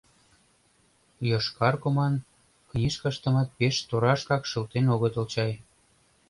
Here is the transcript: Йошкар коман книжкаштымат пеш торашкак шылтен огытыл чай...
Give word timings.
Йошкар 1.29 1.75
коман 1.83 2.13
книжкаштымат 2.69 3.49
пеш 3.57 3.75
торашкак 3.89 4.43
шылтен 4.49 4.85
огытыл 4.95 5.25
чай... 5.33 5.51